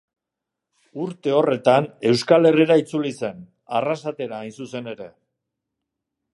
[1.03, 3.45] Urte horretan, Euskal Herrira itzuli zen,
[3.81, 5.11] Arrasatera hain zuzen ere.